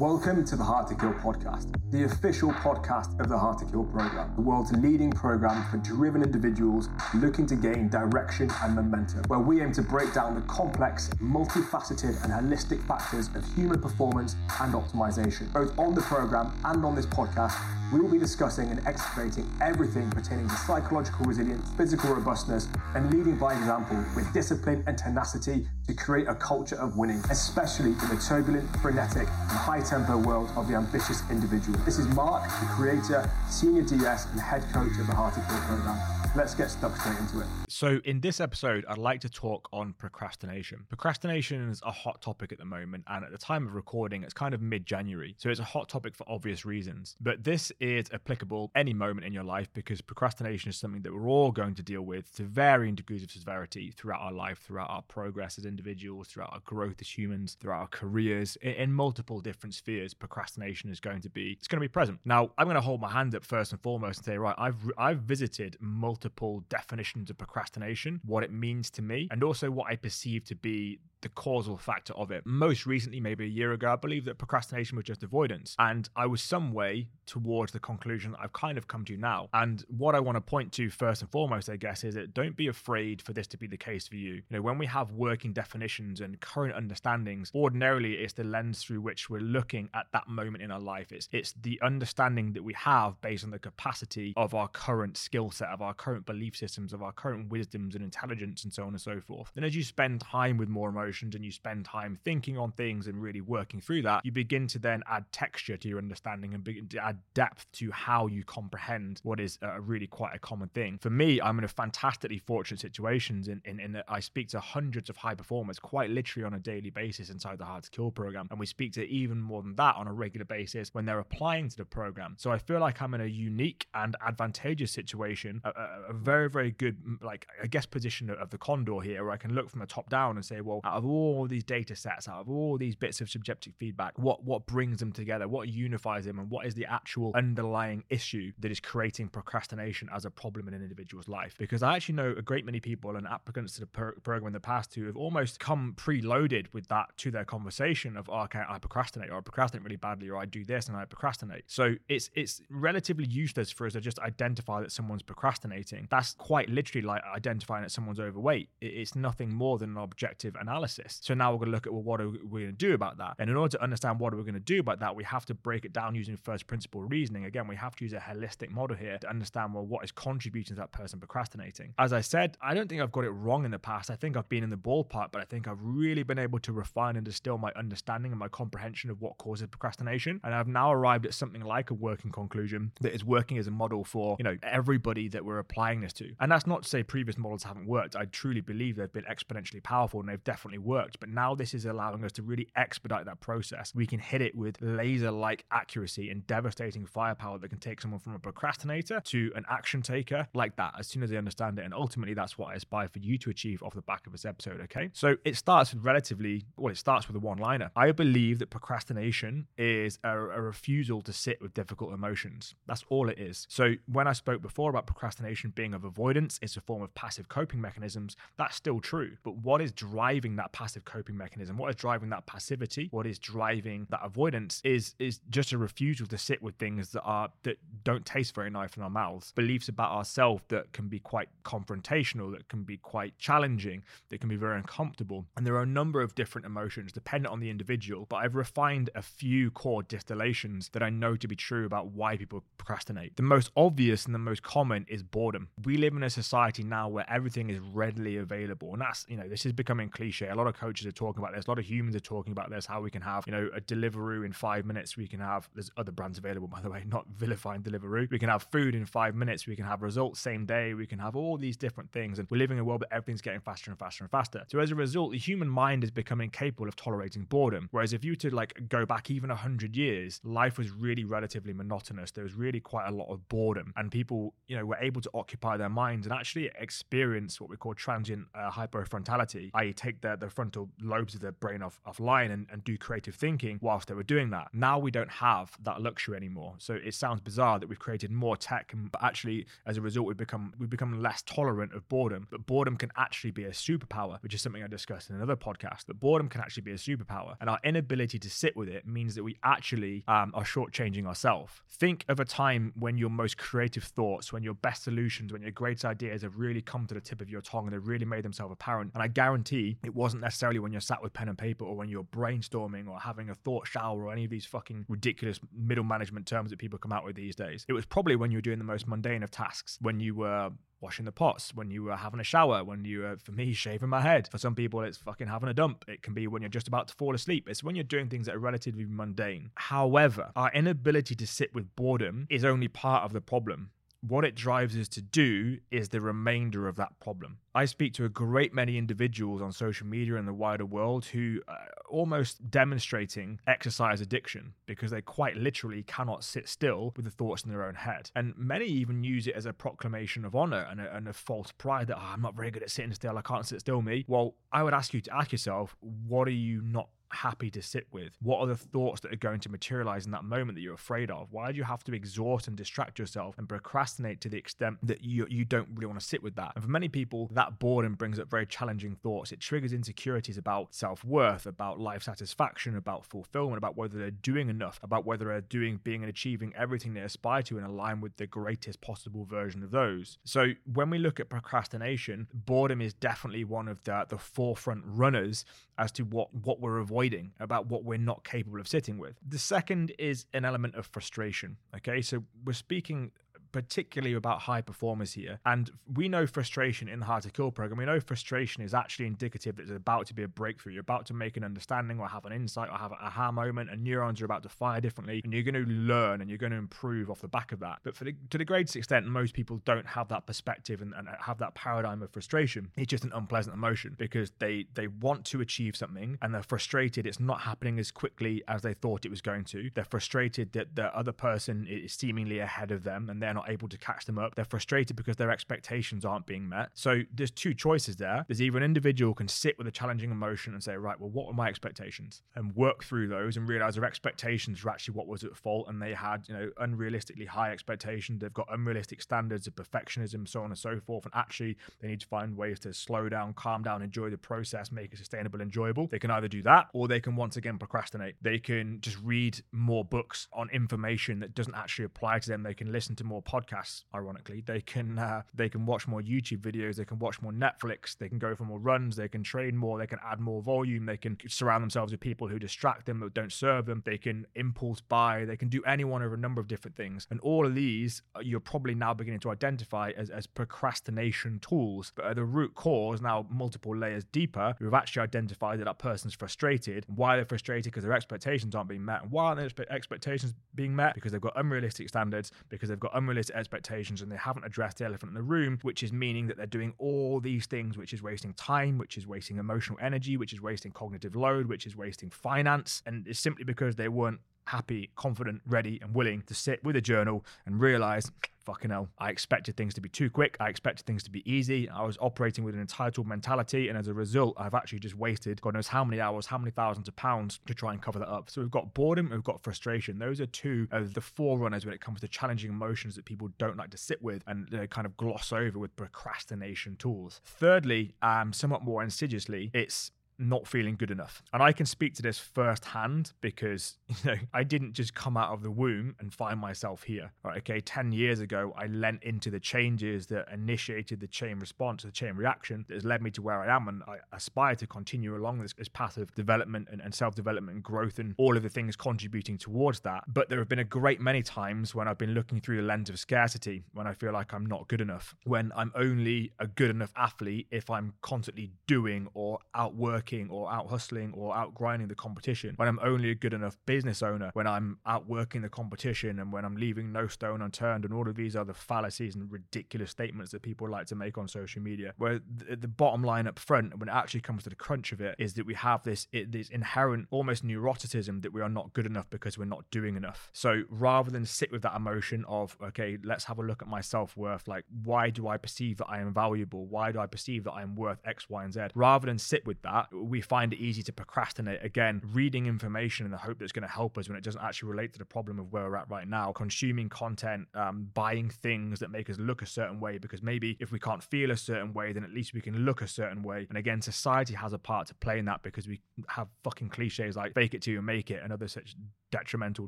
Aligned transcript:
Welcome 0.00 0.46
to 0.46 0.56
the 0.56 0.64
Hard 0.64 0.86
to 0.86 0.94
Kill 0.94 1.12
podcast, 1.12 1.74
the 1.90 2.04
official 2.04 2.52
podcast 2.52 3.20
of 3.20 3.28
the 3.28 3.38
Hard 3.38 3.58
to 3.58 3.66
Kill 3.66 3.84
program, 3.84 4.32
the 4.34 4.40
world's 4.40 4.72
leading 4.72 5.10
program 5.10 5.62
for 5.70 5.76
driven 5.76 6.22
individuals 6.22 6.88
looking 7.14 7.44
to 7.44 7.54
gain 7.54 7.90
direction 7.90 8.50
and 8.62 8.76
momentum, 8.76 9.24
where 9.24 9.40
we 9.40 9.60
aim 9.60 9.74
to 9.74 9.82
break 9.82 10.14
down 10.14 10.34
the 10.34 10.40
complex, 10.46 11.10
multifaceted, 11.22 12.16
and 12.24 12.32
holistic 12.32 12.82
factors 12.86 13.28
of 13.34 13.44
human 13.54 13.78
performance 13.78 14.36
and 14.62 14.72
optimization. 14.72 15.52
Both 15.52 15.78
on 15.78 15.94
the 15.94 16.00
program 16.00 16.50
and 16.64 16.82
on 16.82 16.94
this 16.94 17.04
podcast, 17.04 17.60
we 17.92 18.00
will 18.00 18.08
be 18.08 18.18
discussing 18.18 18.68
and 18.70 18.86
excavating 18.86 19.48
everything 19.60 20.08
pertaining 20.10 20.48
to 20.48 20.54
psychological 20.54 21.24
resilience, 21.24 21.68
physical 21.76 22.14
robustness, 22.14 22.68
and 22.94 23.12
leading 23.12 23.36
by 23.36 23.52
example 23.52 23.96
with 24.14 24.32
discipline 24.32 24.84
and 24.86 24.96
tenacity 24.96 25.66
to 25.86 25.94
create 25.94 26.28
a 26.28 26.34
culture 26.34 26.76
of 26.76 26.96
winning, 26.96 27.22
especially 27.30 27.90
in 27.90 28.08
the 28.08 28.24
turbulent, 28.28 28.68
frenetic, 28.80 29.26
and 29.26 29.58
high 29.58 29.80
tempo 29.80 30.16
world 30.18 30.48
of 30.56 30.68
the 30.68 30.74
ambitious 30.74 31.22
individual. 31.30 31.78
This 31.80 31.98
is 31.98 32.06
Mark, 32.14 32.44
the 32.60 32.66
creator, 32.66 33.28
senior 33.48 33.82
DS, 33.82 34.26
and 34.30 34.40
head 34.40 34.62
coach 34.72 34.92
of 35.00 35.06
the 35.06 35.14
Hard 35.14 35.34
to 35.34 35.40
Kill 35.40 35.58
program. 35.60 36.19
Let's 36.36 36.54
get 36.54 36.70
stuck 36.70 36.96
straight 36.96 37.18
into 37.18 37.40
it. 37.40 37.46
So, 37.68 38.00
in 38.04 38.20
this 38.20 38.40
episode, 38.40 38.84
I'd 38.88 38.98
like 38.98 39.20
to 39.22 39.28
talk 39.28 39.68
on 39.72 39.94
procrastination. 39.94 40.86
Procrastination 40.88 41.68
is 41.68 41.82
a 41.84 41.90
hot 41.90 42.22
topic 42.22 42.52
at 42.52 42.58
the 42.58 42.64
moment, 42.64 43.02
and 43.08 43.24
at 43.24 43.32
the 43.32 43.38
time 43.38 43.66
of 43.66 43.74
recording, 43.74 44.22
it's 44.22 44.32
kind 44.32 44.54
of 44.54 44.62
mid 44.62 44.86
January. 44.86 45.34
So, 45.38 45.50
it's 45.50 45.58
a 45.58 45.64
hot 45.64 45.88
topic 45.88 46.14
for 46.14 46.24
obvious 46.28 46.64
reasons. 46.64 47.16
But 47.20 47.42
this 47.42 47.72
is 47.80 48.06
applicable 48.12 48.70
any 48.76 48.94
moment 48.94 49.26
in 49.26 49.32
your 49.32 49.42
life 49.42 49.72
because 49.74 50.00
procrastination 50.00 50.70
is 50.70 50.76
something 50.76 51.02
that 51.02 51.12
we're 51.12 51.26
all 51.26 51.50
going 51.50 51.74
to 51.74 51.82
deal 51.82 52.02
with 52.02 52.32
to 52.36 52.44
varying 52.44 52.94
degrees 52.94 53.24
of 53.24 53.32
severity 53.32 53.90
throughout 53.90 54.20
our 54.20 54.32
life, 54.32 54.60
throughout 54.60 54.88
our 54.88 55.02
progress 55.02 55.58
as 55.58 55.66
individuals, 55.66 56.28
throughout 56.28 56.52
our 56.52 56.60
growth 56.64 57.00
as 57.00 57.18
humans, 57.18 57.56
throughout 57.60 57.80
our 57.80 57.88
careers, 57.88 58.56
in, 58.62 58.74
in 58.74 58.92
multiple 58.92 59.40
different 59.40 59.74
spheres. 59.74 60.14
Procrastination 60.14 60.90
is 60.90 61.00
going 61.00 61.22
to 61.22 61.30
be 61.30 61.56
it's 61.58 61.66
going 61.66 61.80
to 61.80 61.84
be 61.84 61.88
present. 61.88 62.20
Now, 62.24 62.52
I'm 62.56 62.66
going 62.66 62.76
to 62.76 62.80
hold 62.80 63.00
my 63.00 63.10
hand 63.10 63.34
up 63.34 63.44
first 63.44 63.72
and 63.72 63.80
foremost 63.80 64.20
and 64.20 64.26
say, 64.26 64.38
right, 64.38 64.54
I've 64.56 64.76
I've 64.96 65.18
visited 65.18 65.76
multiple 65.80 66.19
definitions 66.68 67.30
of 67.30 67.38
procrastination, 67.38 68.20
what 68.24 68.44
it 68.44 68.52
means 68.52 68.90
to 68.90 69.02
me, 69.02 69.28
and 69.30 69.42
also 69.42 69.70
what 69.70 69.90
I 69.90 69.96
perceive 69.96 70.44
to 70.44 70.54
be 70.54 70.98
the 71.22 71.28
causal 71.28 71.76
factor 71.76 72.12
of 72.14 72.30
it. 72.30 72.44
Most 72.46 72.86
recently, 72.86 73.20
maybe 73.20 73.44
a 73.44 73.48
year 73.48 73.72
ago, 73.72 73.92
I 73.92 73.96
believe 73.96 74.24
that 74.24 74.38
procrastination 74.38 74.96
was 74.96 75.04
just 75.04 75.22
avoidance. 75.22 75.74
And 75.78 76.08
I 76.16 76.26
was 76.26 76.42
some 76.42 76.72
way 76.72 77.08
towards 77.26 77.72
the 77.72 77.78
conclusion 77.78 78.34
I've 78.40 78.52
kind 78.52 78.78
of 78.78 78.88
come 78.88 79.04
to 79.06 79.16
now. 79.16 79.48
And 79.52 79.84
what 79.88 80.14
I 80.14 80.20
want 80.20 80.36
to 80.36 80.40
point 80.40 80.72
to 80.72 80.90
first 80.90 81.22
and 81.22 81.30
foremost, 81.30 81.68
I 81.68 81.76
guess, 81.76 82.04
is 82.04 82.14
that 82.14 82.34
don't 82.34 82.56
be 82.56 82.68
afraid 82.68 83.22
for 83.22 83.32
this 83.32 83.46
to 83.48 83.56
be 83.56 83.66
the 83.66 83.76
case 83.76 84.08
for 84.08 84.16
you. 84.16 84.34
You 84.34 84.42
know, 84.50 84.62
when 84.62 84.78
we 84.78 84.86
have 84.86 85.12
working 85.12 85.52
definitions 85.52 86.20
and 86.20 86.40
current 86.40 86.74
understandings, 86.74 87.50
ordinarily 87.54 88.14
it's 88.14 88.32
the 88.32 88.44
lens 88.44 88.82
through 88.82 89.00
which 89.00 89.30
we're 89.30 89.40
looking 89.40 89.88
at 89.94 90.06
that 90.12 90.28
moment 90.28 90.62
in 90.62 90.70
our 90.70 90.80
life. 90.80 91.12
It's 91.12 91.28
it's 91.32 91.52
the 91.60 91.80
understanding 91.82 92.52
that 92.54 92.62
we 92.62 92.74
have 92.74 93.20
based 93.20 93.44
on 93.44 93.50
the 93.50 93.58
capacity 93.58 94.32
of 94.36 94.54
our 94.54 94.68
current 94.68 95.16
skill 95.16 95.50
set, 95.50 95.68
of 95.68 95.82
our 95.82 95.94
current 95.94 96.26
belief 96.26 96.56
systems, 96.56 96.92
of 96.92 97.02
our 97.02 97.12
current 97.12 97.50
wisdoms 97.50 97.94
and 97.94 98.04
intelligence, 98.04 98.64
and 98.64 98.72
so 98.72 98.82
on 98.82 98.90
and 98.90 99.00
so 99.00 99.20
forth. 99.20 99.50
Then 99.54 99.64
as 99.64 99.76
you 99.76 99.82
spend 99.82 100.20
time 100.20 100.56
with 100.56 100.68
more 100.68 100.88
emotions 101.10 101.34
and 101.34 101.44
you 101.44 101.50
spend 101.50 101.84
time 101.84 102.16
thinking 102.24 102.56
on 102.56 102.70
things 102.72 103.06
and 103.08 103.20
really 103.20 103.40
working 103.40 103.80
through 103.80 104.02
that, 104.02 104.24
you 104.24 104.30
begin 104.30 104.66
to 104.68 104.78
then 104.78 105.02
add 105.10 105.24
texture 105.32 105.76
to 105.76 105.88
your 105.88 105.98
understanding 105.98 106.54
and 106.54 106.62
begin 106.62 106.86
to 106.88 107.04
add 107.04 107.18
depth 107.34 107.66
to 107.72 107.90
how 107.90 108.26
you 108.26 108.44
comprehend 108.44 109.20
what 109.24 109.40
is 109.40 109.58
a 109.62 109.80
really 109.80 110.06
quite 110.06 110.34
a 110.34 110.38
common 110.38 110.68
thing. 110.68 110.98
For 110.98 111.10
me, 111.10 111.40
I'm 111.40 111.58
in 111.58 111.64
a 111.64 111.68
fantastically 111.68 112.38
fortunate 112.38 112.80
situations 112.80 113.48
in, 113.48 113.60
in, 113.64 113.80
in 113.80 113.92
that 113.92 114.04
I 114.08 114.20
speak 114.20 114.48
to 114.50 114.60
hundreds 114.60 115.10
of 115.10 115.16
high 115.16 115.34
performers 115.34 115.78
quite 115.78 116.10
literally 116.10 116.44
on 116.46 116.54
a 116.54 116.60
daily 116.60 116.90
basis 116.90 117.28
inside 117.28 117.58
the 117.58 117.64
Hard 117.64 117.82
to 117.84 117.90
Kill 117.90 118.10
program. 118.10 118.46
And 118.50 118.60
we 118.60 118.66
speak 118.66 118.92
to 118.92 119.06
even 119.08 119.40
more 119.40 119.62
than 119.62 119.74
that 119.76 119.96
on 119.96 120.06
a 120.06 120.12
regular 120.12 120.44
basis 120.44 120.94
when 120.94 121.06
they're 121.06 121.18
applying 121.18 121.68
to 121.68 121.76
the 121.76 121.84
program. 121.84 122.36
So 122.38 122.52
I 122.52 122.58
feel 122.58 122.78
like 122.78 123.02
I'm 123.02 123.14
in 123.14 123.20
a 123.20 123.26
unique 123.26 123.86
and 123.94 124.16
advantageous 124.24 124.92
situation, 124.92 125.60
a, 125.64 125.70
a, 125.70 126.10
a 126.10 126.12
very, 126.12 126.48
very 126.48 126.70
good, 126.70 126.96
like, 127.20 127.46
I 127.62 127.66
guess, 127.66 127.86
position 127.86 128.30
of 128.30 128.50
the 128.50 128.58
condor 128.58 129.00
here 129.00 129.24
where 129.24 129.32
I 129.32 129.36
can 129.36 129.54
look 129.54 129.68
from 129.70 129.80
the 129.80 129.86
top 129.86 130.08
down 130.08 130.36
and 130.36 130.44
say, 130.44 130.60
well, 130.60 130.80
of 131.04 131.10
all 131.10 131.46
these 131.46 131.64
data 131.64 131.96
sets, 131.96 132.28
out 132.28 132.40
of 132.40 132.48
all 132.48 132.76
these 132.78 132.94
bits 132.94 133.20
of 133.20 133.30
subjective 133.30 133.74
feedback, 133.74 134.18
what 134.18 134.44
what 134.44 134.66
brings 134.66 134.98
them 134.98 135.12
together, 135.12 135.48
what 135.48 135.68
unifies 135.68 136.24
them, 136.24 136.38
and 136.38 136.50
what 136.50 136.66
is 136.66 136.74
the 136.74 136.86
actual 136.86 137.32
underlying 137.34 138.04
issue 138.10 138.52
that 138.58 138.70
is 138.70 138.80
creating 138.80 139.28
procrastination 139.28 140.08
as 140.14 140.24
a 140.24 140.30
problem 140.30 140.68
in 140.68 140.74
an 140.74 140.82
individual's 140.82 141.28
life? 141.28 141.54
Because 141.58 141.82
I 141.82 141.96
actually 141.96 142.16
know 142.16 142.34
a 142.36 142.42
great 142.42 142.64
many 142.64 142.80
people 142.80 143.16
and 143.16 143.26
applicants 143.26 143.74
to 143.74 143.80
the 143.80 143.86
per- 143.86 144.12
program 144.22 144.48
in 144.48 144.52
the 144.52 144.60
past 144.60 144.94
who 144.94 145.06
have 145.06 145.16
almost 145.16 145.58
come 145.58 145.94
preloaded 145.96 146.66
with 146.72 146.88
that 146.88 147.06
to 147.18 147.30
their 147.30 147.44
conversation 147.44 148.16
of, 148.16 148.28
oh, 148.28 148.42
okay, 148.42 148.62
I 148.68 148.78
procrastinate, 148.78 149.30
or 149.30 149.38
I 149.38 149.40
procrastinate 149.40 149.84
really 149.84 149.96
badly, 149.96 150.28
or 150.28 150.36
I 150.36 150.44
do 150.44 150.64
this 150.64 150.88
and 150.88 150.96
I 150.96 151.04
procrastinate. 151.06 151.64
So 151.66 151.94
it's 152.08 152.30
it's 152.34 152.60
relatively 152.70 153.26
useless 153.26 153.70
for 153.70 153.86
us 153.86 153.94
to 153.94 154.00
just 154.00 154.18
identify 154.18 154.80
that 154.82 154.92
someone's 154.92 155.22
procrastinating. 155.22 156.08
That's 156.10 156.34
quite 156.34 156.68
literally 156.68 157.06
like 157.06 157.22
identifying 157.34 157.82
that 157.82 157.90
someone's 157.90 158.20
overweight. 158.20 158.68
It's 158.80 159.16
nothing 159.16 159.52
more 159.52 159.78
than 159.78 159.90
an 159.90 159.96
objective 159.96 160.56
analysis 160.60 160.89
analysis. 160.90 161.20
So 161.22 161.34
now 161.34 161.52
we're 161.52 161.58
going 161.58 161.70
to 161.70 161.72
look 161.72 161.86
at 161.86 161.92
well, 161.92 162.02
what 162.02 162.20
are 162.20 162.28
we 162.28 162.62
going 162.62 162.66
to 162.66 162.72
do 162.72 162.94
about 162.94 163.18
that? 163.18 163.34
And 163.38 163.50
in 163.50 163.56
order 163.56 163.76
to 163.76 163.82
understand 163.82 164.20
what 164.20 164.32
are 164.32 164.36
we 164.36 164.42
going 164.42 164.54
to 164.54 164.60
do 164.60 164.80
about 164.80 165.00
that, 165.00 165.14
we 165.14 165.24
have 165.24 165.46
to 165.46 165.54
break 165.54 165.84
it 165.84 165.92
down 165.92 166.14
using 166.14 166.36
first 166.36 166.66
principle 166.66 167.02
reasoning. 167.02 167.44
Again, 167.44 167.66
we 167.68 167.76
have 167.76 167.96
to 167.96 168.04
use 168.04 168.12
a 168.12 168.18
holistic 168.18 168.70
model 168.70 168.96
here 168.96 169.18
to 169.18 169.28
understand 169.28 169.74
well 169.74 169.86
what 169.86 170.04
is 170.04 170.12
contributing 170.12 170.74
to 170.74 170.80
that 170.80 170.92
person 170.92 171.18
procrastinating. 171.18 171.94
As 171.98 172.12
I 172.12 172.20
said, 172.20 172.56
I 172.60 172.74
don't 172.74 172.88
think 172.88 173.00
I've 173.00 173.12
got 173.12 173.24
it 173.24 173.30
wrong 173.30 173.64
in 173.64 173.70
the 173.70 173.78
past. 173.78 174.10
I 174.10 174.16
think 174.16 174.36
I've 174.36 174.48
been 174.48 174.64
in 174.64 174.70
the 174.70 174.76
ballpark, 174.76 175.32
but 175.32 175.40
I 175.40 175.44
think 175.44 175.68
I've 175.68 175.82
really 175.82 176.22
been 176.22 176.38
able 176.38 176.58
to 176.60 176.72
refine 176.72 177.16
and 177.16 177.24
distill 177.24 177.58
my 177.58 177.72
understanding 177.76 178.32
and 178.32 178.38
my 178.38 178.48
comprehension 178.48 179.10
of 179.10 179.20
what 179.20 179.38
causes 179.38 179.68
procrastination. 179.70 180.40
And 180.44 180.54
I've 180.54 180.68
now 180.68 180.92
arrived 180.92 181.26
at 181.26 181.34
something 181.34 181.62
like 181.62 181.90
a 181.90 181.94
working 181.94 182.30
conclusion 182.30 182.92
that 183.00 183.14
is 183.14 183.24
working 183.24 183.58
as 183.58 183.66
a 183.66 183.70
model 183.70 184.04
for, 184.04 184.36
you 184.38 184.44
know, 184.44 184.56
everybody 184.62 185.28
that 185.28 185.44
we're 185.44 185.58
applying 185.58 186.00
this 186.00 186.12
to. 186.14 186.30
And 186.40 186.50
that's 186.50 186.66
not 186.66 186.82
to 186.82 186.88
say 186.88 187.02
previous 187.02 187.36
models 187.36 187.62
haven't 187.62 187.86
worked. 187.86 188.16
I 188.16 188.24
truly 188.26 188.60
believe 188.60 188.96
they've 188.96 189.12
been 189.12 189.24
exponentially 189.24 189.82
powerful 189.82 190.20
and 190.20 190.28
they've 190.28 190.42
definitely 190.44 190.78
worked. 190.80 191.20
But 191.20 191.28
now 191.28 191.54
this 191.54 191.74
is 191.74 191.86
allowing 191.86 192.24
us 192.24 192.32
to 192.32 192.42
really 192.42 192.68
expedite 192.76 193.26
that 193.26 193.40
process. 193.40 193.92
We 193.94 194.06
can 194.06 194.18
hit 194.18 194.40
it 194.40 194.54
with 194.54 194.76
laser 194.80 195.30
like 195.30 195.64
accuracy 195.70 196.30
and 196.30 196.46
devastating 196.46 197.06
firepower 197.06 197.58
that 197.58 197.68
can 197.68 197.78
take 197.78 198.00
someone 198.00 198.20
from 198.20 198.34
a 198.34 198.38
procrastinator 198.38 199.20
to 199.26 199.52
an 199.54 199.64
action 199.70 200.02
taker 200.02 200.48
like 200.54 200.76
that 200.76 200.94
as 200.98 201.06
soon 201.06 201.22
as 201.22 201.30
they 201.30 201.36
understand 201.36 201.78
it. 201.78 201.84
And 201.84 201.94
ultimately, 201.94 202.34
that's 202.34 202.58
what 202.58 202.70
I 202.70 202.74
aspire 202.74 203.08
for 203.08 203.18
you 203.18 203.38
to 203.38 203.50
achieve 203.50 203.82
off 203.82 203.94
the 203.94 204.02
back 204.02 204.26
of 204.26 204.32
this 204.32 204.44
episode. 204.44 204.80
Okay. 204.82 205.10
So 205.12 205.36
it 205.44 205.56
starts 205.56 205.94
with 205.94 206.04
relatively, 206.04 206.64
well, 206.76 206.92
it 206.92 206.96
starts 206.96 207.26
with 207.26 207.36
a 207.36 207.40
one 207.40 207.58
liner. 207.58 207.90
I 207.96 208.12
believe 208.12 208.58
that 208.60 208.70
procrastination 208.70 209.66
is 209.76 210.18
a, 210.24 210.36
a 210.36 210.60
refusal 210.60 211.22
to 211.22 211.32
sit 211.32 211.60
with 211.60 211.74
difficult 211.74 212.12
emotions. 212.12 212.74
That's 212.86 213.04
all 213.08 213.28
it 213.28 213.38
is. 213.38 213.66
So 213.68 213.94
when 214.06 214.26
I 214.26 214.32
spoke 214.32 214.62
before 214.62 214.90
about 214.90 215.06
procrastination 215.06 215.70
being 215.70 215.94
of 215.94 216.04
avoidance, 216.04 216.58
it's 216.62 216.76
a 216.76 216.80
form 216.80 217.02
of 217.02 217.14
passive 217.14 217.48
coping 217.48 217.80
mechanisms. 217.80 218.36
That's 218.56 218.76
still 218.76 219.00
true. 219.00 219.36
But 219.42 219.56
what 219.58 219.80
is 219.80 219.92
driving 219.92 220.56
that 220.56 220.69
passive 220.72 221.04
coping 221.04 221.36
mechanism? 221.36 221.76
What 221.76 221.90
is 221.90 221.96
driving 221.96 222.30
that 222.30 222.46
passivity? 222.46 223.08
What 223.10 223.26
is 223.26 223.38
driving 223.38 224.06
that 224.10 224.20
avoidance 224.22 224.80
is 224.84 225.14
is 225.18 225.40
just 225.50 225.72
a 225.72 225.78
refusal 225.78 226.26
to 226.26 226.38
sit 226.38 226.62
with 226.62 226.76
things 226.76 227.10
that 227.10 227.22
are 227.22 227.50
that 227.62 227.78
don't 228.04 228.24
taste 228.24 228.54
very 228.54 228.70
nice 228.70 228.96
in 228.96 229.02
our 229.02 229.10
mouths. 229.10 229.52
Beliefs 229.52 229.88
about 229.88 230.12
ourselves 230.12 230.62
that 230.68 230.92
can 230.92 231.08
be 231.08 231.18
quite 231.18 231.48
confrontational, 231.64 232.52
that 232.52 232.68
can 232.68 232.82
be 232.82 232.96
quite 232.96 233.38
challenging, 233.38 234.02
that 234.28 234.40
can 234.40 234.48
be 234.48 234.56
very 234.56 234.76
uncomfortable. 234.76 235.46
And 235.56 235.66
there 235.66 235.74
are 235.74 235.82
a 235.82 235.86
number 235.86 236.20
of 236.20 236.34
different 236.34 236.66
emotions 236.66 237.12
dependent 237.12 237.52
on 237.52 237.60
the 237.60 237.70
individual, 237.70 238.26
but 238.28 238.36
I've 238.36 238.54
refined 238.54 239.10
a 239.14 239.22
few 239.22 239.70
core 239.70 240.02
distillations 240.02 240.90
that 240.90 241.02
I 241.02 241.10
know 241.10 241.36
to 241.36 241.48
be 241.48 241.56
true 241.56 241.86
about 241.86 242.08
why 242.08 242.36
people 242.36 242.64
procrastinate. 242.78 243.36
The 243.36 243.42
most 243.42 243.70
obvious 243.76 244.26
and 244.26 244.34
the 244.34 244.38
most 244.38 244.62
common 244.62 245.06
is 245.08 245.22
boredom. 245.22 245.68
We 245.84 245.96
live 245.96 246.14
in 246.14 246.22
a 246.22 246.30
society 246.30 246.82
now 246.82 247.08
where 247.08 247.28
everything 247.30 247.70
is 247.70 247.78
readily 247.78 248.36
available. 248.36 248.92
And 248.92 249.00
that's, 249.00 249.26
you 249.28 249.36
know, 249.36 249.48
this 249.48 249.66
is 249.66 249.72
becoming 249.72 250.08
cliche. 250.08 250.48
A 250.48 250.54
lot 250.60 250.68
of 250.68 250.78
coaches 250.78 251.06
are 251.06 251.12
talking 251.12 251.42
about 251.42 251.54
this, 251.54 251.66
a 251.66 251.70
lot 251.70 251.78
of 251.78 251.88
humans 251.88 252.14
are 252.14 252.20
talking 252.20 252.52
about 252.52 252.70
this, 252.70 252.86
how 252.86 253.00
we 253.00 253.10
can 253.10 253.22
have, 253.22 253.46
you 253.46 253.52
know, 253.52 253.68
a 253.74 253.80
Deliveroo 253.80 254.44
in 254.44 254.52
five 254.52 254.84
minutes. 254.84 255.16
We 255.16 255.26
can 255.26 255.40
have, 255.40 255.68
there's 255.74 255.90
other 255.96 256.12
brands 256.12 256.38
available, 256.38 256.68
by 256.68 256.80
the 256.80 256.90
way, 256.90 257.04
not 257.08 257.26
vilifying 257.36 257.82
Deliveroo. 257.82 258.30
We 258.30 258.38
can 258.38 258.48
have 258.48 258.62
food 258.64 258.94
in 258.94 259.06
five 259.06 259.34
minutes. 259.34 259.66
We 259.66 259.76
can 259.76 259.84
have 259.84 260.02
results 260.02 260.40
same 260.40 260.66
day. 260.66 260.94
We 260.94 261.06
can 261.06 261.18
have 261.18 261.36
all 261.36 261.56
these 261.56 261.76
different 261.76 262.12
things. 262.12 262.38
And 262.38 262.48
we're 262.50 262.58
living 262.58 262.76
in 262.76 262.82
a 262.82 262.84
world 262.84 263.00
where 263.00 263.16
everything's 263.16 263.40
getting 263.40 263.60
faster 263.60 263.90
and 263.90 263.98
faster 263.98 264.24
and 264.24 264.30
faster. 264.30 264.64
So 264.68 264.78
as 264.78 264.90
a 264.90 264.94
result, 264.94 265.32
the 265.32 265.38
human 265.38 265.68
mind 265.68 266.04
is 266.04 266.10
becoming 266.10 266.50
capable 266.50 266.88
of 266.88 266.96
tolerating 266.96 267.44
boredom. 267.44 267.88
Whereas 267.90 268.12
if 268.12 268.24
you 268.24 268.36
to 268.36 268.54
like 268.54 268.88
go 268.88 269.06
back 269.06 269.30
even 269.30 269.48
100 269.48 269.96
years, 269.96 270.40
life 270.44 270.78
was 270.78 270.90
really 270.90 271.24
relatively 271.24 271.72
monotonous. 271.72 272.30
There 272.30 272.44
was 272.44 272.54
really 272.54 272.80
quite 272.80 273.08
a 273.08 273.12
lot 273.12 273.32
of 273.32 273.48
boredom. 273.48 273.92
And 273.96 274.10
people, 274.10 274.54
you 274.66 274.76
know, 274.76 274.84
were 274.84 274.98
able 275.00 275.20
to 275.22 275.30
occupy 275.34 275.76
their 275.76 275.88
minds 275.88 276.26
and 276.26 276.34
actually 276.34 276.70
experience 276.78 277.60
what 277.60 277.70
we 277.70 277.76
call 277.76 277.94
transient 277.94 278.46
uh, 278.54 278.70
hypofrontality, 278.70 279.70
i.e., 279.74 279.92
take 279.92 280.20
their, 280.20 280.36
the 280.40 280.50
frontal 280.50 280.88
lobes 281.00 281.34
of 281.34 281.40
their 281.40 281.52
brain 281.52 281.82
off, 281.82 282.00
offline 282.06 282.50
and, 282.52 282.66
and 282.72 282.82
do 282.84 282.96
creative 282.96 283.34
thinking 283.34 283.78
whilst 283.80 284.08
they 284.08 284.14
were 284.14 284.22
doing 284.22 284.50
that. 284.50 284.68
Now 284.72 284.98
we 284.98 285.10
don't 285.10 285.30
have 285.30 285.76
that 285.82 286.00
luxury 286.00 286.36
anymore. 286.36 286.74
So 286.78 286.94
it 286.94 287.14
sounds 287.14 287.40
bizarre 287.40 287.78
that 287.78 287.88
we've 287.88 287.98
created 287.98 288.30
more 288.30 288.56
tech, 288.56 288.92
but 289.12 289.22
actually, 289.22 289.66
as 289.86 289.96
a 289.96 290.00
result, 290.00 290.26
we've 290.26 290.36
become 290.36 290.72
we've 290.78 290.90
become 290.90 291.22
less 291.22 291.42
tolerant 291.42 291.92
of 291.94 292.08
boredom. 292.08 292.46
But 292.50 292.66
boredom 292.66 292.96
can 292.96 293.10
actually 293.16 293.50
be 293.52 293.64
a 293.64 293.70
superpower, 293.70 294.42
which 294.42 294.54
is 294.54 294.62
something 294.62 294.82
I 294.82 294.86
discussed 294.86 295.30
in 295.30 295.36
another 295.36 295.56
podcast. 295.56 296.06
That 296.06 296.20
boredom 296.20 296.48
can 296.48 296.60
actually 296.60 296.82
be 296.82 296.92
a 296.92 296.96
superpower, 296.96 297.56
and 297.60 297.70
our 297.70 297.78
inability 297.84 298.38
to 298.38 298.50
sit 298.50 298.76
with 298.76 298.88
it 298.88 299.06
means 299.06 299.34
that 299.34 299.44
we 299.44 299.56
actually 299.62 300.24
um, 300.28 300.52
are 300.54 300.64
shortchanging 300.64 301.26
ourselves. 301.26 301.72
Think 301.88 302.24
of 302.28 302.40
a 302.40 302.44
time 302.44 302.92
when 302.98 303.18
your 303.18 303.30
most 303.30 303.58
creative 303.58 304.04
thoughts, 304.04 304.52
when 304.52 304.62
your 304.62 304.74
best 304.74 305.04
solutions, 305.04 305.52
when 305.52 305.62
your 305.62 305.70
great 305.70 306.04
ideas 306.04 306.42
have 306.42 306.56
really 306.58 306.82
come 306.82 307.06
to 307.06 307.14
the 307.14 307.20
tip 307.20 307.40
of 307.40 307.50
your 307.50 307.60
tongue 307.60 307.84
and 307.84 307.92
they've 307.92 308.06
really 308.06 308.24
made 308.24 308.44
themselves 308.44 308.72
apparent. 308.72 309.10
And 309.14 309.22
I 309.22 309.28
guarantee 309.28 309.98
it 310.02 310.14
wasn't 310.30 310.44
necessarily 310.44 310.78
when 310.78 310.92
you're 310.92 311.00
sat 311.00 311.20
with 311.20 311.32
pen 311.32 311.48
and 311.48 311.58
paper 311.58 311.84
or 311.84 311.96
when 311.96 312.08
you're 312.08 312.22
brainstorming 312.22 313.08
or 313.08 313.18
having 313.18 313.50
a 313.50 313.54
thought 313.54 313.84
shower 313.88 314.24
or 314.24 314.32
any 314.32 314.44
of 314.44 314.50
these 314.50 314.64
fucking 314.64 315.04
ridiculous 315.08 315.58
middle 315.76 316.04
management 316.04 316.46
terms 316.46 316.70
that 316.70 316.78
people 316.78 317.00
come 317.00 317.10
out 317.10 317.24
with 317.24 317.34
these 317.34 317.56
days. 317.56 317.84
It 317.88 317.94
was 317.94 318.06
probably 318.06 318.36
when 318.36 318.52
you 318.52 318.58
were 318.58 318.62
doing 318.62 318.78
the 318.78 318.84
most 318.84 319.08
mundane 319.08 319.42
of 319.42 319.50
tasks, 319.50 319.98
when 320.00 320.20
you 320.20 320.36
were 320.36 320.70
washing 321.00 321.24
the 321.24 321.32
pots, 321.32 321.74
when 321.74 321.90
you 321.90 322.04
were 322.04 322.14
having 322.14 322.38
a 322.38 322.44
shower, 322.44 322.84
when 322.84 323.04
you 323.04 323.22
were, 323.22 323.38
for 323.42 323.50
me, 323.50 323.72
shaving 323.80 324.08
my 324.08 324.20
head. 324.20 324.48
For 324.52 324.58
some 324.58 324.76
people, 324.76 325.00
it's 325.00 325.18
fucking 325.18 325.48
having 325.48 325.68
a 325.68 325.74
dump. 325.74 326.04
It 326.06 326.22
can 326.22 326.32
be 326.32 326.46
when 326.46 326.62
you're 326.62 326.68
just 326.68 326.86
about 326.86 327.08
to 327.08 327.14
fall 327.14 327.34
asleep. 327.34 327.68
It's 327.68 327.82
when 327.82 327.96
you're 327.96 328.04
doing 328.04 328.28
things 328.28 328.46
that 328.46 328.54
are 328.54 328.60
relatively 328.60 329.06
mundane. 329.08 329.72
However, 329.74 330.52
our 330.54 330.70
inability 330.72 331.34
to 331.34 331.46
sit 331.46 331.74
with 331.74 331.96
boredom 331.96 332.46
is 332.50 332.64
only 332.64 332.86
part 332.86 333.24
of 333.24 333.32
the 333.32 333.40
problem 333.40 333.90
what 334.20 334.44
it 334.44 334.54
drives 334.54 334.96
us 334.96 335.08
to 335.08 335.22
do 335.22 335.78
is 335.90 336.08
the 336.08 336.20
remainder 336.20 336.86
of 336.86 336.96
that 336.96 337.18
problem. 337.20 337.58
I 337.74 337.84
speak 337.84 338.12
to 338.14 338.24
a 338.24 338.28
great 338.28 338.74
many 338.74 338.98
individuals 338.98 339.62
on 339.62 339.72
social 339.72 340.06
media 340.06 340.36
and 340.36 340.46
the 340.46 340.52
wider 340.52 340.84
world 340.84 341.24
who 341.26 341.60
are 341.68 341.88
almost 342.08 342.70
demonstrating 342.70 343.60
exercise 343.66 344.20
addiction 344.20 344.74
because 344.86 345.10
they 345.10 345.22
quite 345.22 345.56
literally 345.56 346.02
cannot 346.02 346.44
sit 346.44 346.68
still 346.68 347.12
with 347.16 347.24
the 347.24 347.30
thoughts 347.30 347.62
in 347.62 347.70
their 347.70 347.86
own 347.86 347.94
head. 347.94 348.30
And 348.34 348.54
many 348.56 348.86
even 348.86 349.22
use 349.24 349.46
it 349.46 349.54
as 349.54 349.66
a 349.66 349.72
proclamation 349.72 350.44
of 350.44 350.54
honor 350.54 350.86
and 350.90 351.00
a, 351.00 351.16
and 351.16 351.28
a 351.28 351.32
false 351.32 351.72
pride 351.72 352.08
that 352.08 352.18
oh, 352.18 352.32
I'm 352.32 352.42
not 352.42 352.56
very 352.56 352.70
good 352.70 352.82
at 352.82 352.90
sitting 352.90 353.12
still, 353.12 353.38
I 353.38 353.42
can't 353.42 353.64
sit 353.64 353.80
still, 353.80 354.02
me. 354.02 354.24
Well, 354.26 354.54
I 354.72 354.82
would 354.82 354.94
ask 354.94 355.14
you 355.14 355.20
to 355.22 355.36
ask 355.36 355.52
yourself, 355.52 355.96
what 356.00 356.48
are 356.48 356.52
you 356.52 356.82
not 356.82 357.08
happy 357.32 357.70
to 357.70 357.82
sit 357.82 358.06
with? 358.10 358.36
What 358.42 358.60
are 358.60 358.66
the 358.66 358.76
thoughts 358.76 359.20
that 359.20 359.32
are 359.32 359.36
going 359.36 359.60
to 359.60 359.68
materialize 359.68 360.26
in 360.26 360.32
that 360.32 360.44
moment 360.44 360.76
that 360.76 360.82
you're 360.82 360.94
afraid 360.94 361.30
of? 361.30 361.48
Why 361.50 361.72
do 361.72 361.78
you 361.78 361.84
have 361.84 362.04
to 362.04 362.14
exhaust 362.14 362.68
and 362.68 362.76
distract 362.76 363.18
yourself 363.18 363.56
and 363.58 363.68
procrastinate 363.68 364.40
to 364.42 364.48
the 364.48 364.58
extent 364.58 364.98
that 365.02 365.22
you 365.22 365.46
you 365.48 365.64
don't 365.64 365.88
really 365.94 366.06
want 366.06 366.20
to 366.20 366.26
sit 366.26 366.42
with 366.42 366.56
that? 366.56 366.72
And 366.74 366.84
for 366.84 366.90
many 366.90 367.08
people, 367.08 367.48
that 367.52 367.78
boredom 367.78 368.14
brings 368.14 368.38
up 368.38 368.50
very 368.50 368.66
challenging 368.66 369.16
thoughts. 369.16 369.52
It 369.52 369.60
triggers 369.60 369.92
insecurities 369.92 370.58
about 370.58 370.94
self-worth, 370.94 371.66
about 371.66 372.00
life 372.00 372.22
satisfaction, 372.22 372.96
about 372.96 373.24
fulfillment, 373.24 373.78
about 373.78 373.96
whether 373.96 374.18
they're 374.18 374.30
doing 374.30 374.68
enough, 374.68 374.98
about 375.02 375.24
whether 375.24 375.46
they're 375.46 375.60
doing 375.60 376.00
being 376.02 376.22
and 376.22 376.30
achieving 376.30 376.72
everything 376.76 377.14
they 377.14 377.20
aspire 377.20 377.62
to 377.62 377.76
and 377.76 377.86
align 377.86 378.20
with 378.20 378.36
the 378.36 378.46
greatest 378.46 379.00
possible 379.00 379.44
version 379.44 379.82
of 379.82 379.90
those. 379.90 380.38
So 380.44 380.72
when 380.92 381.10
we 381.10 381.18
look 381.18 381.40
at 381.40 381.48
procrastination, 381.48 382.48
boredom 382.52 383.00
is 383.00 383.14
definitely 383.14 383.64
one 383.64 383.88
of 383.88 384.02
the 384.04 384.26
the 384.28 384.38
forefront 384.38 385.02
runners 385.06 385.64
as 385.96 386.12
to 386.12 386.24
what 386.24 386.52
what 386.52 386.80
we're 386.80 386.98
avoiding 386.98 387.19
avoiding 387.20 387.52
about 387.60 387.86
what 387.86 388.02
we're 388.02 388.18
not 388.18 388.44
capable 388.44 388.80
of 388.80 388.88
sitting 388.88 389.18
with. 389.18 389.36
The 389.46 389.58
second 389.58 390.12
is 390.18 390.46
an 390.54 390.64
element 390.64 390.94
of 390.94 391.06
frustration. 391.06 391.76
Okay, 391.94 392.22
so 392.22 392.42
we're 392.64 392.72
speaking 392.72 393.30
particularly 393.72 394.34
about 394.34 394.60
high 394.60 394.80
performers 394.80 395.32
here. 395.32 395.60
And 395.64 395.90
we 396.12 396.28
know 396.28 396.46
frustration 396.46 397.08
in 397.08 397.20
the 397.20 397.26
Hard 397.26 397.42
to 397.44 397.50
Kill 397.50 397.70
program. 397.70 397.98
We 397.98 398.04
know 398.04 398.20
frustration 398.20 398.82
is 398.82 398.94
actually 398.94 399.26
indicative 399.26 399.76
that 399.76 399.86
there's 399.86 399.96
about 399.96 400.26
to 400.26 400.34
be 400.34 400.42
a 400.42 400.48
breakthrough. 400.48 400.92
You're 400.92 401.00
about 401.00 401.26
to 401.26 401.34
make 401.34 401.56
an 401.56 401.64
understanding 401.64 402.20
or 402.20 402.28
have 402.28 402.44
an 402.44 402.52
insight 402.52 402.90
or 402.90 402.96
have 402.96 403.12
aha 403.12 403.50
moment, 403.50 403.90
and 403.90 404.02
neurons 404.02 404.40
are 404.40 404.44
about 404.44 404.62
to 404.64 404.68
fire 404.68 405.00
differently, 405.00 405.40
and 405.44 405.52
you're 405.52 405.62
going 405.62 405.74
to 405.74 405.90
learn 405.90 406.40
and 406.40 406.50
you're 406.50 406.58
going 406.58 406.72
to 406.72 406.78
improve 406.78 407.30
off 407.30 407.40
the 407.40 407.48
back 407.48 407.72
of 407.72 407.80
that. 407.80 407.98
But 408.02 408.16
for 408.16 408.24
the, 408.24 408.34
to 408.50 408.58
the 408.58 408.64
greatest 408.64 408.96
extent, 408.96 409.26
most 409.26 409.54
people 409.54 409.80
don't 409.84 410.06
have 410.06 410.28
that 410.28 410.46
perspective 410.46 411.00
and, 411.00 411.14
and 411.14 411.28
have 411.40 411.58
that 411.58 411.74
paradigm 411.74 412.22
of 412.22 412.30
frustration. 412.30 412.90
It's 412.96 413.08
just 413.08 413.24
an 413.24 413.32
unpleasant 413.34 413.74
emotion 413.74 414.14
because 414.18 414.52
they 414.58 414.86
they 414.94 415.06
want 415.06 415.44
to 415.46 415.60
achieve 415.60 415.96
something 415.96 416.38
and 416.42 416.54
they're 416.54 416.62
frustrated 416.62 417.26
it's 417.26 417.40
not 417.40 417.60
happening 417.62 417.98
as 417.98 418.10
quickly 418.10 418.62
as 418.68 418.82
they 418.82 418.94
thought 418.94 419.24
it 419.24 419.30
was 419.30 419.40
going 419.40 419.64
to. 419.64 419.90
They're 419.94 420.04
frustrated 420.04 420.72
that 420.72 420.96
the 420.96 421.16
other 421.16 421.32
person 421.32 421.86
is 421.88 422.12
seemingly 422.12 422.58
ahead 422.58 422.90
of 422.90 423.04
them 423.04 423.28
and 423.28 423.42
they're 423.42 423.54
not 423.54 423.59
not 423.60 423.70
able 423.70 423.88
to 423.88 423.98
catch 423.98 424.24
them 424.24 424.38
up. 424.38 424.54
They're 424.54 424.64
frustrated 424.64 425.16
because 425.16 425.36
their 425.36 425.50
expectations 425.50 426.24
aren't 426.24 426.46
being 426.46 426.68
met. 426.68 426.90
So 426.94 427.22
there's 427.34 427.50
two 427.50 427.74
choices 427.74 428.16
there. 428.16 428.44
There's 428.48 428.62
either 428.62 428.78
an 428.78 428.84
individual 428.84 429.34
can 429.34 429.48
sit 429.48 429.76
with 429.78 429.86
a 429.86 429.90
challenging 429.90 430.30
emotion 430.30 430.72
and 430.72 430.82
say, 430.82 430.96
right, 430.96 431.18
well, 431.20 431.30
what 431.30 431.46
were 431.46 431.52
my 431.52 431.68
expectations? 431.68 432.42
And 432.54 432.74
work 432.74 433.04
through 433.04 433.28
those 433.28 433.56
and 433.56 433.68
realize 433.68 433.94
their 433.94 434.04
expectations 434.04 434.82
were 434.82 434.90
actually 434.90 435.14
what 435.14 435.26
was 435.26 435.44
at 435.44 435.56
fault 435.56 435.86
and 435.88 436.00
they 436.00 436.14
had, 436.14 436.48
you 436.48 436.54
know, 436.54 436.70
unrealistically 436.80 437.46
high 437.46 437.72
expectations. 437.72 438.40
They've 438.40 438.52
got 438.52 438.68
unrealistic 438.70 439.22
standards 439.22 439.66
of 439.66 439.74
perfectionism, 439.74 440.48
so 440.48 440.60
on 440.62 440.70
and 440.70 440.78
so 440.78 441.00
forth. 441.00 441.24
And 441.24 441.34
actually, 441.34 441.76
they 442.00 442.08
need 442.08 442.20
to 442.20 442.26
find 442.26 442.56
ways 442.56 442.80
to 442.80 442.94
slow 442.94 443.28
down, 443.28 443.52
calm 443.54 443.82
down, 443.82 444.02
enjoy 444.02 444.30
the 444.30 444.38
process, 444.38 444.90
make 444.90 445.12
it 445.12 445.18
sustainable, 445.18 445.60
enjoyable. 445.60 446.06
They 446.06 446.18
can 446.18 446.30
either 446.30 446.48
do 446.48 446.62
that 446.62 446.88
or 446.92 447.08
they 447.08 447.20
can 447.20 447.36
once 447.36 447.56
again 447.56 447.78
procrastinate. 447.78 448.36
They 448.40 448.58
can 448.58 449.00
just 449.00 449.18
read 449.22 449.60
more 449.72 450.04
books 450.04 450.48
on 450.52 450.70
information 450.70 451.40
that 451.40 451.54
doesn't 451.54 451.74
actually 451.74 452.06
apply 452.06 452.38
to 452.38 452.48
them. 452.48 452.62
They 452.62 452.74
can 452.74 452.92
listen 452.92 453.16
to 453.16 453.24
more 453.24 453.42
podcasts. 453.50 454.04
Ironically, 454.14 454.62
they 454.64 454.80
can 454.80 455.18
uh, 455.18 455.42
they 455.54 455.68
can 455.68 455.86
watch 455.86 456.06
more 456.06 456.22
YouTube 456.22 456.60
videos, 456.60 456.96
they 456.96 457.04
can 457.04 457.18
watch 457.18 457.40
more 457.42 457.52
Netflix, 457.52 458.16
they 458.16 458.28
can 458.28 458.38
go 458.38 458.54
for 458.54 458.64
more 458.64 458.78
runs, 458.78 459.16
they 459.16 459.28
can 459.28 459.42
train 459.42 459.76
more, 459.76 459.98
they 459.98 460.06
can 460.06 460.20
add 460.24 460.40
more 460.40 460.62
volume, 460.62 461.06
they 461.06 461.16
can 461.16 461.36
surround 461.48 461.82
themselves 461.82 462.12
with 462.12 462.20
people 462.20 462.46
who 462.48 462.58
distract 462.58 463.06
them 463.06 463.20
but 463.20 463.34
don't 463.34 463.52
serve 463.52 463.86
them. 463.86 464.02
They 464.04 464.18
can 464.18 464.46
impulse 464.54 465.00
buy, 465.00 465.44
they 465.44 465.56
can 465.56 465.68
do 465.68 465.82
any 465.84 466.04
one 466.04 466.22
of 466.22 466.32
a 466.32 466.36
number 466.36 466.60
of 466.60 466.68
different 466.68 466.96
things, 466.96 467.26
and 467.30 467.40
all 467.40 467.66
of 467.66 467.74
these 467.74 468.22
uh, 468.36 468.40
you're 468.40 468.60
probably 468.60 468.94
now 468.94 469.14
beginning 469.14 469.40
to 469.40 469.50
identify 469.50 470.12
as, 470.16 470.30
as 470.30 470.46
procrastination 470.46 471.58
tools. 471.60 472.12
But 472.14 472.26
at 472.26 472.36
the 472.36 472.44
root 472.44 472.74
cause, 472.74 473.20
now 473.20 473.46
multiple 473.50 473.96
layers 473.96 474.24
deeper, 474.24 474.74
we've 474.80 474.94
actually 474.94 475.22
identified 475.22 475.80
that 475.80 475.84
that 475.84 475.98
person's 475.98 476.34
frustrated. 476.34 477.04
Why 477.08 477.36
they're 477.36 477.44
frustrated 477.44 477.92
because 477.92 478.04
their 478.04 478.12
expectations 478.12 478.74
aren't 478.74 478.88
being 478.88 479.04
met. 479.04 479.22
And 479.22 479.30
why 479.30 479.46
aren't 479.46 479.76
their 479.76 479.92
expectations 479.92 480.54
being 480.74 480.94
met? 480.94 481.14
Because 481.14 481.32
they've 481.32 481.40
got 481.40 481.54
unrealistic 481.56 482.08
standards, 482.08 482.52
because 482.68 482.88
they've 482.88 483.00
got 483.00 483.12
unrealistic 483.14 483.39
expectations 483.48 484.20
and 484.20 484.30
they 484.30 484.36
haven't 484.36 484.64
addressed 484.64 484.98
the 484.98 485.04
elephant 485.06 485.30
in 485.30 485.34
the 485.34 485.42
room, 485.42 485.78
which 485.82 486.02
is 486.02 486.12
meaning 486.12 486.48
that 486.48 486.58
they're 486.58 486.66
doing 486.66 486.92
all 486.98 487.40
these 487.40 487.64
things, 487.64 487.96
which 487.96 488.12
is 488.12 488.22
wasting 488.22 488.52
time, 488.54 488.98
which 488.98 489.16
is 489.16 489.26
wasting 489.26 489.56
emotional 489.56 489.98
energy, 490.02 490.36
which 490.36 490.52
is 490.52 490.60
wasting 490.60 490.92
cognitive 490.92 491.34
load, 491.34 491.66
which 491.66 491.86
is 491.86 491.96
wasting 491.96 492.28
finance. 492.28 493.02
And 493.06 493.26
it's 493.26 493.40
simply 493.40 493.64
because 493.64 493.96
they 493.96 494.08
weren't 494.08 494.40
happy, 494.70 495.10
confident, 495.16 495.60
ready, 495.66 495.98
and 496.00 496.14
willing 496.14 496.42
to 496.42 496.54
sit 496.54 496.82
with 496.84 496.94
a 496.94 497.00
journal 497.00 497.44
and 497.66 497.80
realize 497.80 498.30
fucking 498.64 498.90
hell, 498.90 499.08
I 499.18 499.30
expected 499.30 499.76
things 499.76 499.94
to 499.94 500.00
be 500.00 500.08
too 500.08 500.30
quick. 500.30 500.56
I 500.60 500.68
expected 500.68 501.04
things 501.04 501.24
to 501.24 501.30
be 501.30 501.42
easy. 501.50 501.88
I 501.88 502.04
was 502.04 502.16
operating 502.20 502.62
with 502.62 502.74
an 502.74 502.80
entitled 502.80 503.26
mentality. 503.26 503.88
And 503.88 503.98
as 503.98 504.06
a 504.06 504.14
result, 504.14 504.54
I've 504.58 504.74
actually 504.74 505.00
just 505.00 505.16
wasted 505.16 505.60
God 505.60 505.74
knows 505.74 505.88
how 505.88 506.04
many 506.04 506.20
hours, 506.20 506.46
how 506.46 506.58
many 506.58 506.70
thousands 506.70 507.08
of 507.08 507.16
pounds 507.16 507.58
to 507.66 507.74
try 507.74 507.92
and 507.92 508.00
cover 508.00 508.18
that 508.20 508.28
up. 508.28 508.48
So 508.48 508.60
we've 508.60 508.70
got 508.70 508.94
boredom, 508.94 509.30
we've 509.30 509.42
got 509.42 509.60
frustration. 509.60 510.18
Those 510.18 510.40
are 510.40 510.46
two 510.46 510.86
of 510.92 511.14
the 511.14 511.20
forerunners 511.20 511.84
when 511.84 511.94
it 511.94 512.00
comes 512.00 512.20
to 512.20 512.28
challenging 512.28 512.70
emotions 512.70 513.16
that 513.16 513.24
people 513.24 513.48
don't 513.58 513.76
like 513.76 513.90
to 513.90 513.98
sit 513.98 514.22
with 514.22 514.44
and 514.46 514.68
kind 514.90 515.06
of 515.06 515.16
gloss 515.16 515.52
over 515.52 515.78
with 515.78 515.96
procrastination 515.96 516.96
tools. 516.96 517.40
Thirdly, 517.44 518.14
um, 518.22 518.52
somewhat 518.52 518.84
more 518.84 519.02
insidiously, 519.02 519.70
it's 519.74 520.12
not 520.40 520.66
feeling 520.66 520.96
good 520.96 521.10
enough. 521.10 521.42
And 521.52 521.62
I 521.62 521.72
can 521.72 521.86
speak 521.86 522.14
to 522.14 522.22
this 522.22 522.38
firsthand 522.38 523.32
because, 523.40 523.98
you 524.08 524.30
know, 524.30 524.36
I 524.54 524.64
didn't 524.64 524.94
just 524.94 525.14
come 525.14 525.36
out 525.36 525.52
of 525.52 525.62
the 525.62 525.70
womb 525.70 526.16
and 526.18 526.32
find 526.32 526.58
myself 526.58 527.02
here. 527.02 527.32
Right, 527.44 527.58
okay, 527.58 527.80
10 527.80 528.12
years 528.12 528.40
ago, 528.40 528.72
I 528.76 528.86
lent 528.86 529.22
into 529.22 529.50
the 529.50 529.60
changes 529.60 530.26
that 530.28 530.48
initiated 530.52 531.20
the 531.20 531.26
chain 531.26 531.58
response, 531.58 532.02
the 532.02 532.10
chain 532.10 532.34
reaction 532.34 532.84
that 532.88 532.94
has 532.94 533.04
led 533.04 533.22
me 533.22 533.30
to 533.32 533.42
where 533.42 533.60
I 533.60 533.74
am. 533.74 533.88
And 533.88 534.02
I 534.04 534.16
aspire 534.34 534.74
to 534.76 534.86
continue 534.86 535.36
along 535.36 535.60
this, 535.60 535.74
this 535.74 535.88
path 535.88 536.16
of 536.16 536.34
development 536.34 536.88
and, 536.90 537.00
and 537.00 537.14
self 537.14 537.34
development 537.34 537.74
and 537.76 537.84
growth 537.84 538.18
and 538.18 538.34
all 538.38 538.56
of 538.56 538.62
the 538.62 538.70
things 538.70 538.96
contributing 538.96 539.58
towards 539.58 540.00
that. 540.00 540.24
But 540.26 540.48
there 540.48 540.58
have 540.58 540.68
been 540.68 540.78
a 540.78 540.84
great 540.84 541.20
many 541.20 541.42
times 541.42 541.94
when 541.94 542.08
I've 542.08 542.18
been 542.18 542.34
looking 542.34 542.60
through 542.60 542.76
the 542.76 542.82
lens 542.82 543.10
of 543.10 543.18
scarcity, 543.18 543.82
when 543.92 544.06
I 544.06 544.14
feel 544.14 544.32
like 544.32 544.54
I'm 544.54 544.66
not 544.66 544.88
good 544.88 545.00
enough, 545.00 545.34
when 545.44 545.72
I'm 545.76 545.92
only 545.94 546.52
a 546.58 546.66
good 546.66 546.90
enough 546.90 547.12
athlete 547.16 547.66
if 547.70 547.90
I'm 547.90 548.14
constantly 548.22 548.70
doing 548.86 549.28
or 549.34 549.58
outworking 549.74 550.29
working 550.30 550.50
or 550.50 550.72
out 550.72 550.88
hustling 550.88 551.32
or 551.34 551.56
out 551.56 551.74
grinding 551.74 552.08
the 552.08 552.14
competition, 552.14 552.74
when 552.76 552.88
I'm 552.88 552.98
only 553.02 553.30
a 553.30 553.34
good 553.34 553.52
enough 553.52 553.76
business 553.86 554.22
owner, 554.22 554.50
when 554.52 554.66
I'm 554.66 554.98
out 555.06 555.28
working 555.28 555.62
the 555.62 555.68
competition 555.68 556.38
and 556.38 556.52
when 556.52 556.64
I'm 556.64 556.76
leaving 556.76 557.12
no 557.12 557.26
stone 557.26 557.62
unturned 557.62 558.04
and 558.04 558.14
all 558.14 558.28
of 558.28 558.36
these 558.36 558.56
other 558.56 558.72
fallacies 558.72 559.34
and 559.34 559.50
ridiculous 559.50 560.10
statements 560.10 560.52
that 560.52 560.62
people 560.62 560.88
like 560.88 561.06
to 561.06 561.14
make 561.14 561.38
on 561.38 561.48
social 561.48 561.82
media. 561.82 562.12
Where 562.18 562.40
the, 562.56 562.76
the 562.76 562.88
bottom 562.88 563.22
line 563.22 563.46
up 563.46 563.58
front, 563.58 563.98
when 563.98 564.08
it 564.08 564.12
actually 564.12 564.40
comes 564.40 564.64
to 564.64 564.70
the 564.70 564.76
crunch 564.76 565.12
of 565.12 565.20
it, 565.20 565.34
is 565.38 565.54
that 565.54 565.66
we 565.66 565.74
have 565.74 566.02
this 566.04 566.26
it, 566.32 566.52
this 566.52 566.68
inherent 566.68 567.26
almost 567.30 567.64
neuroticism 567.66 568.42
that 568.42 568.52
we 568.52 568.60
are 568.60 568.68
not 568.68 568.92
good 568.92 569.06
enough 569.06 569.28
because 569.30 569.58
we're 569.58 569.64
not 569.64 569.84
doing 569.90 570.16
enough. 570.16 570.50
So 570.52 570.82
rather 570.88 571.30
than 571.30 571.44
sit 571.44 571.72
with 571.72 571.82
that 571.82 571.96
emotion 571.96 572.44
of 572.48 572.76
okay, 572.82 573.18
let's 573.24 573.44
have 573.44 573.58
a 573.58 573.62
look 573.62 573.82
at 573.82 573.88
my 573.88 574.00
self 574.00 574.36
worth. 574.36 574.68
Like 574.68 574.84
why 575.04 575.30
do 575.30 575.48
I 575.48 575.56
perceive 575.56 575.98
that 575.98 576.06
I 576.08 576.20
am 576.20 576.32
valuable? 576.32 576.86
Why 576.86 577.12
do 577.12 577.18
I 577.18 577.26
perceive 577.26 577.64
that 577.64 577.72
I 577.72 577.82
am 577.82 577.94
worth 577.94 578.18
X, 578.24 578.48
Y, 578.48 578.64
and 578.64 578.72
Z? 578.72 578.80
Rather 578.94 579.26
than 579.26 579.38
sit 579.38 579.66
with 579.66 579.80
that, 579.82 580.08
we 580.20 580.40
find 580.40 580.72
it 580.72 580.78
easy 580.78 581.02
to 581.02 581.12
procrastinate 581.12 581.84
again, 581.84 582.22
reading 582.32 582.66
information 582.66 583.26
in 583.26 583.32
the 583.32 583.38
hope 583.38 583.58
that 583.58 583.64
it's 583.64 583.72
going 583.72 583.86
to 583.86 583.92
help 583.92 584.18
us 584.18 584.28
when 584.28 584.36
it 584.36 584.44
doesn't 584.44 584.60
actually 584.62 584.90
relate 584.90 585.12
to 585.12 585.18
the 585.18 585.24
problem 585.24 585.58
of 585.58 585.72
where 585.72 585.84
we're 585.84 585.96
at 585.96 586.10
right 586.10 586.28
now, 586.28 586.52
consuming 586.52 587.08
content, 587.08 587.66
um, 587.74 588.08
buying 588.14 588.50
things 588.50 589.00
that 589.00 589.10
make 589.10 589.30
us 589.30 589.38
look 589.38 589.62
a 589.62 589.66
certain 589.66 590.00
way 590.00 590.18
because 590.18 590.42
maybe 590.42 590.76
if 590.80 590.92
we 590.92 590.98
can't 590.98 591.22
feel 591.22 591.50
a 591.50 591.56
certain 591.56 591.92
way, 591.92 592.12
then 592.12 592.24
at 592.24 592.30
least 592.30 592.54
we 592.54 592.60
can 592.60 592.84
look 592.84 593.02
a 593.02 593.08
certain 593.08 593.42
way. 593.42 593.66
And 593.68 593.78
again, 593.78 594.02
society 594.02 594.54
has 594.54 594.72
a 594.72 594.78
part 594.78 595.08
to 595.08 595.14
play 595.14 595.38
in 595.38 595.44
that 595.46 595.62
because 595.62 595.86
we 595.86 596.00
have 596.28 596.48
fucking 596.64 596.90
cliches 596.90 597.36
like 597.36 597.54
fake 597.54 597.74
it 597.74 597.82
till 597.82 597.94
you 597.94 598.02
make 598.02 598.30
it 598.30 598.40
and 598.42 598.52
other 598.52 598.68
such 598.68 598.94
detrimental, 599.30 599.86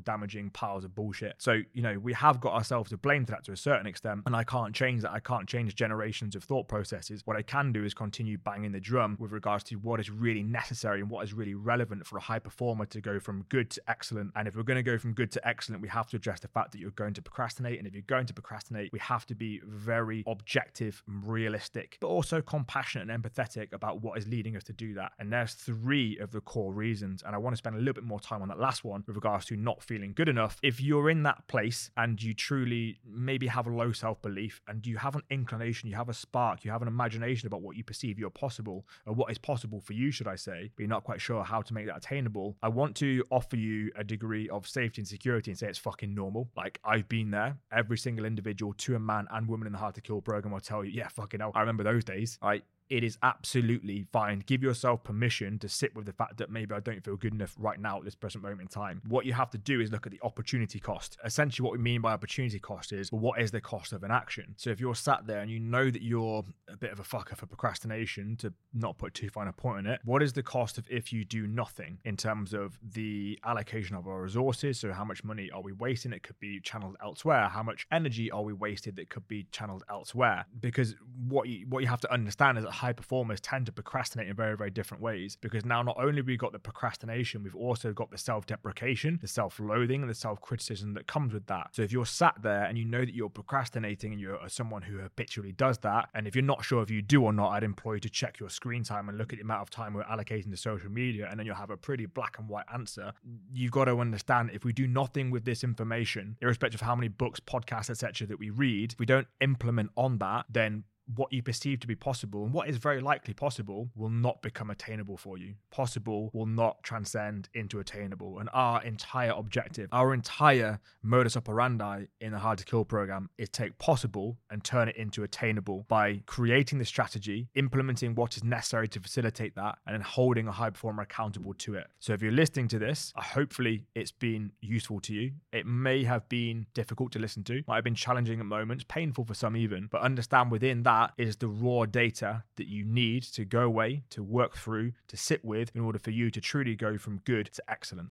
damaging 0.00 0.50
piles 0.50 0.84
of 0.84 0.94
bullshit. 0.94 1.36
So, 1.38 1.60
you 1.72 1.82
know, 1.82 1.98
we 1.98 2.12
have 2.12 2.40
got 2.40 2.54
ourselves 2.54 2.90
to 2.90 2.96
blame 2.96 3.24
for 3.24 3.32
that 3.32 3.44
to 3.44 3.52
a 3.52 3.56
certain 3.56 3.86
extent. 3.86 4.22
And 4.26 4.36
I 4.36 4.44
can't 4.44 4.74
change 4.74 5.02
that. 5.02 5.12
I 5.12 5.20
can't 5.20 5.48
change 5.48 5.74
generations 5.74 6.34
of 6.34 6.44
thought 6.44 6.68
processes. 6.68 7.22
What 7.24 7.36
I 7.36 7.42
can 7.42 7.72
do 7.72 7.84
is 7.84 7.94
continue 7.94 8.38
banging 8.38 8.72
the 8.72 8.80
drum 8.80 9.16
with 9.18 9.32
regards 9.32 9.64
to 9.64 9.76
what 9.76 10.00
is 10.00 10.10
really 10.10 10.42
necessary 10.42 11.00
and 11.00 11.10
what 11.10 11.24
is 11.24 11.32
really 11.32 11.54
relevant 11.54 12.06
for 12.06 12.16
a 12.18 12.20
high 12.20 12.38
performer 12.38 12.86
to 12.86 13.00
go 13.00 13.18
from 13.18 13.44
good 13.48 13.70
to 13.70 13.82
excellent. 13.88 14.32
And 14.36 14.48
if 14.48 14.56
we're 14.56 14.62
going 14.62 14.76
to 14.76 14.82
go 14.82 14.98
from 14.98 15.12
good 15.14 15.30
to 15.32 15.48
excellent, 15.48 15.82
we 15.82 15.88
have 15.88 16.08
to 16.10 16.16
address 16.16 16.40
the 16.40 16.48
fact 16.48 16.72
that 16.72 16.78
you're 16.78 16.90
going 16.90 17.14
to 17.14 17.22
procrastinate. 17.22 17.78
And 17.78 17.86
if 17.86 17.94
you're 17.94 18.02
going 18.06 18.26
to 18.26 18.34
procrastinate, 18.34 18.92
we 18.92 18.98
have 19.00 19.26
to 19.26 19.34
be 19.34 19.60
very 19.64 20.24
objective, 20.26 21.02
and 21.08 21.26
realistic, 21.26 21.98
but 22.00 22.08
also 22.08 22.40
compassionate 22.40 23.08
and 23.08 23.22
empathetic 23.22 23.72
about 23.72 24.02
what 24.02 24.18
is 24.18 24.26
leading 24.26 24.56
us 24.56 24.64
to 24.64 24.72
do 24.72 24.94
that. 24.94 25.12
And 25.18 25.32
there's 25.32 25.54
three 25.54 26.18
of 26.18 26.30
the 26.30 26.40
core 26.40 26.72
reasons. 26.72 27.22
And 27.22 27.34
I 27.34 27.38
want 27.38 27.54
to 27.54 27.58
spend 27.58 27.76
a 27.76 27.78
little 27.78 27.94
bit 27.94 28.04
more 28.04 28.20
time 28.20 28.42
on 28.42 28.48
that 28.48 28.58
last 28.58 28.84
one 28.84 29.04
with 29.06 29.16
regards 29.16 29.31
to 29.40 29.56
not 29.56 29.82
feeling 29.82 30.12
good 30.14 30.28
enough. 30.28 30.58
If 30.62 30.80
you're 30.80 31.10
in 31.10 31.22
that 31.24 31.46
place 31.48 31.90
and 31.96 32.22
you 32.22 32.34
truly 32.34 32.98
maybe 33.06 33.46
have 33.46 33.66
a 33.66 33.70
low 33.70 33.92
self 33.92 34.20
belief 34.22 34.60
and 34.68 34.86
you 34.86 34.96
have 34.98 35.14
an 35.14 35.22
inclination, 35.30 35.88
you 35.88 35.96
have 35.96 36.08
a 36.08 36.14
spark, 36.14 36.64
you 36.64 36.70
have 36.70 36.82
an 36.82 36.88
imagination 36.88 37.46
about 37.46 37.62
what 37.62 37.76
you 37.76 37.84
perceive 37.84 38.18
you're 38.18 38.30
possible 38.30 38.86
or 39.06 39.14
what 39.14 39.30
is 39.30 39.38
possible 39.38 39.80
for 39.80 39.92
you, 39.92 40.10
should 40.10 40.28
I 40.28 40.36
say, 40.36 40.70
but 40.74 40.82
you're 40.82 40.88
not 40.88 41.04
quite 41.04 41.20
sure 41.20 41.44
how 41.44 41.62
to 41.62 41.74
make 41.74 41.86
that 41.86 41.96
attainable, 41.96 42.56
I 42.62 42.68
want 42.68 42.96
to 42.96 43.24
offer 43.30 43.56
you 43.56 43.90
a 43.96 44.04
degree 44.04 44.48
of 44.48 44.66
safety 44.66 45.00
and 45.00 45.08
security 45.08 45.50
and 45.50 45.58
say 45.58 45.68
it's 45.68 45.78
fucking 45.78 46.14
normal. 46.14 46.48
Like 46.56 46.80
I've 46.84 47.08
been 47.08 47.30
there. 47.30 47.56
Every 47.72 47.98
single 47.98 48.24
individual 48.24 48.72
to 48.74 48.96
a 48.96 49.00
man 49.00 49.26
and 49.30 49.48
woman 49.48 49.66
in 49.66 49.72
the 49.72 49.78
Hard 49.78 49.94
to 49.96 50.00
Kill 50.00 50.20
program 50.20 50.52
will 50.52 50.60
tell 50.60 50.84
you, 50.84 50.90
yeah, 50.90 51.08
fucking 51.08 51.40
hell. 51.40 51.52
I 51.54 51.60
remember 51.60 51.84
those 51.84 52.04
days. 52.04 52.38
Right 52.42 52.64
it 52.92 53.02
is 53.02 53.16
absolutely 53.22 54.04
fine. 54.12 54.42
Give 54.44 54.62
yourself 54.62 55.02
permission 55.02 55.58
to 55.60 55.68
sit 55.68 55.96
with 55.96 56.04
the 56.04 56.12
fact 56.12 56.36
that 56.36 56.50
maybe 56.50 56.74
I 56.74 56.80
don't 56.80 57.02
feel 57.02 57.16
good 57.16 57.32
enough 57.32 57.54
right 57.58 57.80
now 57.80 57.96
at 57.96 58.04
this 58.04 58.14
present 58.14 58.44
moment 58.44 58.60
in 58.60 58.68
time. 58.68 59.00
What 59.08 59.24
you 59.24 59.32
have 59.32 59.48
to 59.52 59.58
do 59.58 59.80
is 59.80 59.90
look 59.90 60.04
at 60.04 60.12
the 60.12 60.20
opportunity 60.22 60.78
cost. 60.78 61.16
Essentially, 61.24 61.64
what 61.64 61.72
we 61.72 61.78
mean 61.78 62.02
by 62.02 62.12
opportunity 62.12 62.58
cost 62.58 62.92
is 62.92 63.10
well, 63.10 63.22
what 63.22 63.40
is 63.40 63.50
the 63.50 63.62
cost 63.62 63.94
of 63.94 64.02
an 64.02 64.10
action? 64.10 64.54
So 64.58 64.68
if 64.68 64.78
you're 64.78 64.94
sat 64.94 65.26
there 65.26 65.40
and 65.40 65.50
you 65.50 65.58
know 65.58 65.90
that 65.90 66.02
you're 66.02 66.44
a 66.68 66.76
bit 66.76 66.92
of 66.92 67.00
a 67.00 67.02
fucker 67.02 67.34
for 67.34 67.46
procrastination, 67.46 68.36
to 68.36 68.52
not 68.74 68.98
put 68.98 69.14
too 69.14 69.30
fine 69.30 69.48
a 69.48 69.54
point 69.54 69.78
on 69.78 69.86
it, 69.86 70.00
what 70.04 70.22
is 70.22 70.34
the 70.34 70.42
cost 70.42 70.76
of 70.76 70.86
if 70.90 71.14
you 71.14 71.24
do 71.24 71.46
nothing 71.46 71.98
in 72.04 72.18
terms 72.18 72.52
of 72.52 72.78
the 72.92 73.38
allocation 73.46 73.96
of 73.96 74.06
our 74.06 74.20
resources? 74.20 74.78
So 74.78 74.92
how 74.92 75.04
much 75.04 75.24
money 75.24 75.50
are 75.50 75.62
we 75.62 75.72
wasting? 75.72 76.12
It 76.12 76.24
could 76.24 76.38
be 76.40 76.60
channeled 76.60 76.96
elsewhere. 77.02 77.48
How 77.48 77.62
much 77.62 77.86
energy 77.90 78.30
are 78.30 78.42
we 78.42 78.52
wasted 78.52 78.96
that 78.96 79.08
could 79.08 79.26
be 79.28 79.46
channeled 79.50 79.82
elsewhere? 79.88 80.44
Because 80.60 80.94
what 81.26 81.48
you 81.48 81.64
what 81.70 81.82
you 81.82 81.88
have 81.88 82.02
to 82.02 82.12
understand 82.12 82.58
is 82.58 82.64
that 82.64 82.81
high 82.82 82.92
performers 82.92 83.40
tend 83.40 83.64
to 83.64 83.72
procrastinate 83.72 84.28
in 84.28 84.34
very, 84.34 84.56
very 84.56 84.70
different 84.70 85.00
ways 85.00 85.36
because 85.40 85.64
now 85.64 85.82
not 85.82 85.96
only 85.98 86.20
we 86.20 86.36
got 86.36 86.50
the 86.52 86.58
procrastination, 86.58 87.44
we've 87.44 87.54
also 87.54 87.92
got 87.92 88.10
the 88.10 88.18
self 88.18 88.44
deprecation, 88.44 89.18
the 89.22 89.28
self 89.28 89.60
loathing, 89.60 90.02
and 90.02 90.10
the 90.10 90.14
self 90.14 90.40
criticism 90.40 90.92
that 90.94 91.06
comes 91.06 91.32
with 91.32 91.46
that. 91.46 91.68
So 91.72 91.82
if 91.82 91.92
you're 91.92 92.04
sat 92.04 92.34
there 92.42 92.64
and 92.64 92.76
you 92.76 92.84
know 92.84 93.04
that 93.04 93.14
you're 93.14 93.30
procrastinating 93.30 94.12
and 94.12 94.20
you're 94.20 94.36
uh, 94.36 94.48
someone 94.48 94.82
who 94.82 94.98
habitually 94.98 95.52
does 95.52 95.78
that, 95.78 96.08
and 96.14 96.26
if 96.26 96.34
you're 96.34 96.42
not 96.42 96.64
sure 96.64 96.82
if 96.82 96.90
you 96.90 97.02
do 97.02 97.22
or 97.22 97.32
not, 97.32 97.50
I'd 97.50 97.62
employ 97.62 97.94
you 97.94 98.00
to 98.00 98.10
check 98.10 98.40
your 98.40 98.50
screen 98.50 98.82
time 98.82 99.08
and 99.08 99.16
look 99.16 99.32
at 99.32 99.38
the 99.38 99.44
amount 99.44 99.62
of 99.62 99.70
time 99.70 99.94
we're 99.94 100.02
allocating 100.04 100.50
to 100.50 100.56
social 100.56 100.90
media, 100.90 101.28
and 101.30 101.38
then 101.38 101.46
you'll 101.46 101.54
have 101.54 101.70
a 101.70 101.76
pretty 101.76 102.06
black 102.06 102.40
and 102.40 102.48
white 102.48 102.66
answer. 102.74 103.12
You've 103.52 103.70
got 103.70 103.84
to 103.84 103.96
understand 103.98 104.50
if 104.52 104.64
we 104.64 104.72
do 104.72 104.88
nothing 104.88 105.30
with 105.30 105.44
this 105.44 105.62
information, 105.62 106.36
irrespective 106.42 106.80
of 106.80 106.86
how 106.86 106.96
many 106.96 107.08
books, 107.08 107.38
podcasts, 107.38 107.90
etc., 107.90 108.26
that 108.26 108.40
we 108.40 108.50
read, 108.50 108.94
if 108.94 108.98
we 108.98 109.06
don't 109.06 109.28
implement 109.40 109.90
on 109.96 110.18
that, 110.18 110.46
then 110.50 110.82
what 111.16 111.32
you 111.32 111.42
perceive 111.42 111.80
to 111.80 111.86
be 111.86 111.94
possible 111.94 112.44
and 112.44 112.52
what 112.52 112.68
is 112.68 112.76
very 112.76 113.00
likely 113.00 113.34
possible 113.34 113.88
will 113.94 114.08
not 114.08 114.42
become 114.42 114.70
attainable 114.70 115.16
for 115.16 115.38
you. 115.38 115.54
Possible 115.70 116.30
will 116.32 116.46
not 116.46 116.82
transcend 116.82 117.48
into 117.54 117.80
attainable. 117.80 118.38
And 118.38 118.48
our 118.52 118.82
entire 118.82 119.32
objective, 119.32 119.88
our 119.92 120.14
entire 120.14 120.80
modus 121.02 121.36
operandi 121.36 122.04
in 122.20 122.32
the 122.32 122.38
Hard 122.38 122.58
to 122.58 122.64
Kill 122.64 122.84
program 122.84 123.28
is 123.38 123.48
take 123.48 123.78
possible 123.78 124.38
and 124.50 124.62
turn 124.62 124.88
it 124.88 124.96
into 124.96 125.22
attainable 125.22 125.86
by 125.88 126.22
creating 126.26 126.78
the 126.78 126.84
strategy, 126.84 127.48
implementing 127.54 128.14
what 128.14 128.36
is 128.36 128.44
necessary 128.44 128.88
to 128.88 129.00
facilitate 129.00 129.54
that, 129.56 129.78
and 129.86 129.94
then 129.94 130.02
holding 130.02 130.48
a 130.48 130.52
high 130.52 130.70
performer 130.70 131.02
accountable 131.02 131.54
to 131.54 131.74
it. 131.74 131.86
So 131.98 132.12
if 132.12 132.22
you're 132.22 132.32
listening 132.32 132.68
to 132.68 132.78
this, 132.78 133.12
hopefully 133.16 133.84
it's 133.94 134.12
been 134.12 134.52
useful 134.60 135.00
to 135.00 135.14
you. 135.14 135.32
It 135.52 135.66
may 135.66 136.04
have 136.04 136.28
been 136.28 136.66
difficult 136.74 137.12
to 137.12 137.18
listen 137.18 137.44
to, 137.44 137.62
might 137.66 137.76
have 137.76 137.84
been 137.84 137.94
challenging 137.94 138.40
at 138.40 138.46
moments, 138.46 138.84
painful 138.88 139.24
for 139.24 139.34
some 139.34 139.56
even, 139.56 139.88
but 139.90 140.02
understand 140.02 140.50
within 140.50 140.82
that 140.84 141.01
that 141.02 141.14
is 141.22 141.36
the 141.36 141.48
raw 141.48 141.84
data 141.84 142.44
that 142.56 142.68
you 142.68 142.84
need 142.84 143.24
to 143.24 143.44
go 143.44 143.62
away, 143.62 144.04
to 144.10 144.22
work 144.22 144.56
through, 144.56 144.92
to 145.08 145.16
sit 145.16 145.44
with 145.44 145.74
in 145.74 145.80
order 145.80 145.98
for 145.98 146.10
you 146.10 146.30
to 146.30 146.40
truly 146.40 146.76
go 146.76 146.96
from 146.96 147.20
good 147.24 147.50
to 147.52 147.62
excellent. 147.68 148.10